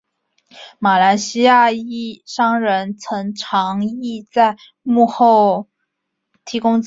[0.79, 1.67] 马来西亚
[2.25, 5.67] 商人曾长义在幕后
[6.43, 6.79] 提供资金。